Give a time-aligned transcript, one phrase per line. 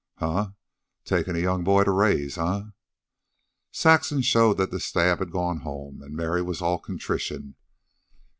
[0.15, 0.53] "Huh!
[1.05, 2.61] Takin' a young boy to raise, eh?"
[3.71, 7.53] Saxon showed that the stab had gone home, and Mary was all contrition.